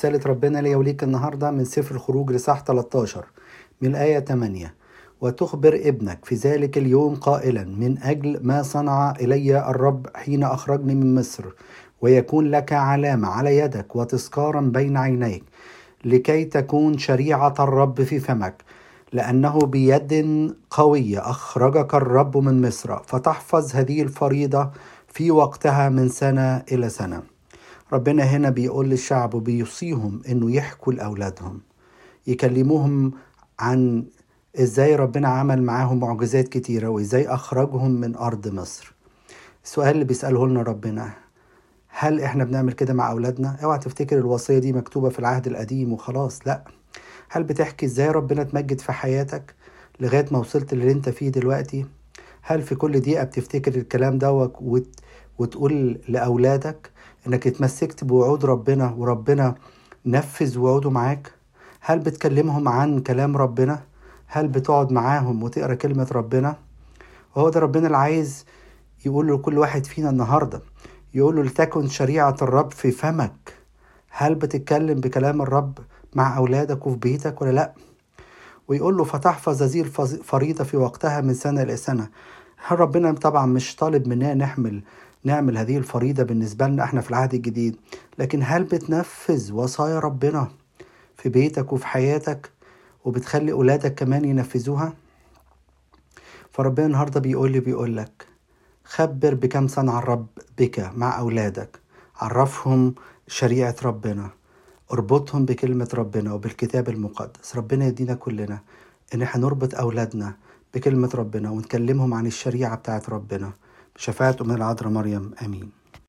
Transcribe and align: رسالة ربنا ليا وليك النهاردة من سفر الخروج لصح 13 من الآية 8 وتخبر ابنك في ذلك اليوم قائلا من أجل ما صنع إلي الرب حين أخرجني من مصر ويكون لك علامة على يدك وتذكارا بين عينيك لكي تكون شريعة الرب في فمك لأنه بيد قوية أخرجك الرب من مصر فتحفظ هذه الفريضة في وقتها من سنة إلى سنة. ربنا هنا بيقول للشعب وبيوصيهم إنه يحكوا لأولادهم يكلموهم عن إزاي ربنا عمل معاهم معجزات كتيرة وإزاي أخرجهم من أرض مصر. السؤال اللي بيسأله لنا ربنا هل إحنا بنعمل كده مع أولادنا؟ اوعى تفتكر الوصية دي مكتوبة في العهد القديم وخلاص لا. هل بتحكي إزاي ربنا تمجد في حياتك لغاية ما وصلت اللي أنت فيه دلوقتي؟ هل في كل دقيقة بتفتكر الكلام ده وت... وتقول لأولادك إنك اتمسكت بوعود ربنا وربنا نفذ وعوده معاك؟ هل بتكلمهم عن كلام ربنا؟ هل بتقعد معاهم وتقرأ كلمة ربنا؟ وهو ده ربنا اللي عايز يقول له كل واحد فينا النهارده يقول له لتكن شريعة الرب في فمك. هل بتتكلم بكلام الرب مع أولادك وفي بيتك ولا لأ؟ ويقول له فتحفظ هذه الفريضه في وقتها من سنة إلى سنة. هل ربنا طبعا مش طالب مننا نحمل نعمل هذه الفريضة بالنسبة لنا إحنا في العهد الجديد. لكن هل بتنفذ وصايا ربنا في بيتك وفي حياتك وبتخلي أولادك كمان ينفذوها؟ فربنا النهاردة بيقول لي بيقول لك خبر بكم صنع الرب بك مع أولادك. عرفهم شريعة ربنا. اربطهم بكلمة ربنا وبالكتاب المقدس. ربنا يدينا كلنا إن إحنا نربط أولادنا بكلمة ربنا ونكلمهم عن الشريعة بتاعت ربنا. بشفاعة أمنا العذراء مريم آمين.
رسالة 0.00 0.20
ربنا 0.26 0.58
ليا 0.58 0.76
وليك 0.76 1.02
النهاردة 1.02 1.50
من 1.50 1.64
سفر 1.64 1.94
الخروج 1.94 2.32
لصح 2.32 2.64
13 2.64 3.24
من 3.80 3.90
الآية 3.90 4.20
8 4.20 4.74
وتخبر 5.20 5.74
ابنك 5.74 6.24
في 6.24 6.34
ذلك 6.34 6.78
اليوم 6.78 7.14
قائلا 7.14 7.64
من 7.64 7.98
أجل 7.98 8.40
ما 8.42 8.62
صنع 8.62 9.10
إلي 9.10 9.70
الرب 9.70 10.06
حين 10.14 10.44
أخرجني 10.44 10.94
من 10.94 11.14
مصر 11.14 11.44
ويكون 12.00 12.50
لك 12.50 12.72
علامة 12.72 13.28
على 13.28 13.58
يدك 13.58 13.96
وتذكارا 13.96 14.60
بين 14.60 14.96
عينيك 14.96 15.44
لكي 16.04 16.44
تكون 16.44 16.98
شريعة 16.98 17.54
الرب 17.60 18.02
في 18.02 18.20
فمك 18.20 18.64
لأنه 19.12 19.58
بيد 19.58 20.54
قوية 20.70 21.30
أخرجك 21.30 21.94
الرب 21.94 22.36
من 22.36 22.68
مصر 22.68 22.96
فتحفظ 23.02 23.76
هذه 23.76 24.02
الفريضة 24.02 24.70
في 25.08 25.30
وقتها 25.30 25.88
من 25.88 26.08
سنة 26.08 26.62
إلى 26.72 26.88
سنة. 26.88 27.39
ربنا 27.92 28.22
هنا 28.22 28.50
بيقول 28.50 28.88
للشعب 28.90 29.34
وبيوصيهم 29.34 30.22
إنه 30.28 30.52
يحكوا 30.52 30.92
لأولادهم 30.92 31.60
يكلموهم 32.26 33.12
عن 33.58 34.04
إزاي 34.60 34.96
ربنا 34.96 35.28
عمل 35.28 35.62
معاهم 35.62 36.00
معجزات 36.00 36.48
كتيرة 36.48 36.88
وإزاي 36.88 37.28
أخرجهم 37.28 37.90
من 37.90 38.16
أرض 38.16 38.48
مصر. 38.48 38.94
السؤال 39.64 39.90
اللي 39.90 40.04
بيسأله 40.04 40.46
لنا 40.46 40.62
ربنا 40.62 41.12
هل 41.88 42.20
إحنا 42.20 42.44
بنعمل 42.44 42.72
كده 42.72 42.94
مع 42.94 43.10
أولادنا؟ 43.10 43.56
اوعى 43.64 43.78
تفتكر 43.78 44.18
الوصية 44.18 44.58
دي 44.58 44.72
مكتوبة 44.72 45.08
في 45.08 45.18
العهد 45.18 45.46
القديم 45.46 45.92
وخلاص 45.92 46.38
لا. 46.46 46.64
هل 47.30 47.42
بتحكي 47.42 47.86
إزاي 47.86 48.10
ربنا 48.10 48.42
تمجد 48.42 48.80
في 48.80 48.92
حياتك 48.92 49.54
لغاية 50.00 50.26
ما 50.30 50.38
وصلت 50.38 50.72
اللي 50.72 50.92
أنت 50.92 51.08
فيه 51.08 51.28
دلوقتي؟ 51.28 51.86
هل 52.42 52.62
في 52.62 52.74
كل 52.74 53.00
دقيقة 53.00 53.24
بتفتكر 53.24 53.74
الكلام 53.74 54.18
ده 54.18 54.32
وت... 54.60 54.86
وتقول 55.40 55.98
لأولادك 56.08 56.90
إنك 57.26 57.46
اتمسكت 57.46 58.04
بوعود 58.04 58.44
ربنا 58.44 58.94
وربنا 58.98 59.54
نفذ 60.06 60.58
وعوده 60.58 60.90
معاك؟ 60.90 61.32
هل 61.80 61.98
بتكلمهم 61.98 62.68
عن 62.68 63.00
كلام 63.00 63.36
ربنا؟ 63.36 63.80
هل 64.26 64.48
بتقعد 64.48 64.92
معاهم 64.92 65.42
وتقرأ 65.42 65.74
كلمة 65.74 66.08
ربنا؟ 66.12 66.56
وهو 67.36 67.48
ده 67.48 67.60
ربنا 67.60 67.86
اللي 67.86 67.96
عايز 67.96 68.44
يقول 69.06 69.26
له 69.26 69.38
كل 69.38 69.58
واحد 69.58 69.86
فينا 69.86 70.10
النهارده 70.10 70.62
يقول 71.14 71.36
له 71.36 71.42
لتكن 71.42 71.88
شريعة 71.88 72.36
الرب 72.42 72.72
في 72.72 72.90
فمك. 72.90 73.54
هل 74.10 74.34
بتتكلم 74.34 75.00
بكلام 75.00 75.42
الرب 75.42 75.78
مع 76.14 76.36
أولادك 76.36 76.86
وفي 76.86 76.98
بيتك 76.98 77.42
ولا 77.42 77.50
لأ؟ 77.50 77.72
ويقول 78.68 78.96
له 78.96 79.04
فتحفظ 79.04 79.62
هذه 79.62 79.80
الفريضه 79.80 80.64
في 80.64 80.76
وقتها 80.76 81.20
من 81.20 81.34
سنة 81.34 81.62
إلى 81.62 81.76
سنة. 81.76 82.08
هل 82.66 82.80
ربنا 82.80 83.12
طبعا 83.12 83.46
مش 83.46 83.76
طالب 83.76 84.08
مننا 84.08 84.34
نحمل 84.34 84.82
نعمل 85.24 85.58
هذه 85.58 85.76
الفريضة 85.78 86.22
بالنسبة 86.22 86.66
لنا 86.66 86.84
إحنا 86.84 87.00
في 87.00 87.10
العهد 87.10 87.34
الجديد. 87.34 87.76
لكن 88.18 88.40
هل 88.44 88.64
بتنفذ 88.64 89.52
وصايا 89.52 89.98
ربنا 89.98 90.48
في 91.16 91.28
بيتك 91.28 91.72
وفي 91.72 91.86
حياتك 91.86 92.50
وبتخلي 93.04 93.52
أولادك 93.52 93.94
كمان 93.94 94.24
ينفذوها؟ 94.24 94.92
فربنا 96.52 96.86
النهاردة 96.86 97.20
بيقول 97.20 97.52
لي 97.52 97.60
بيقول 97.60 97.96
لك 97.96 98.26
خبر 98.84 99.34
بكم 99.34 99.68
صنع 99.68 99.98
الرب 99.98 100.26
بك 100.58 100.90
مع 100.96 101.18
أولادك. 101.18 101.78
عرفهم 102.16 102.94
شريعة 103.26 103.76
ربنا. 103.84 104.30
اربطهم 104.92 105.44
بكلمة 105.44 105.88
ربنا 105.94 106.32
وبالكتاب 106.32 106.88
المقدس. 106.88 107.56
ربنا 107.56 107.86
يدينا 107.86 108.14
كلنا 108.14 108.60
إن 109.14 109.22
إحنا 109.22 109.42
نربط 109.42 109.74
أولادنا 109.74 110.34
بكلمة 110.74 111.10
ربنا 111.14 111.50
ونكلمهم 111.50 112.14
عن 112.14 112.26
الشريعة 112.26 112.76
بتاعت 112.76 113.10
ربنا. 113.10 113.52
بشفاعة 114.00 114.36
أمنا 114.40 114.54
العذراء 114.54 114.92
مريم 114.92 115.34
آمين. 115.44 115.79